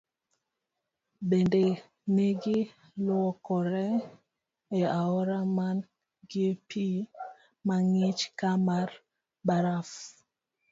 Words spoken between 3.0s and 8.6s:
luokore e aora man gi pii mang'ich ka